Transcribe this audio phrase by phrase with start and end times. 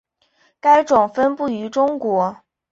[0.59, 2.41] 该种分布于中国。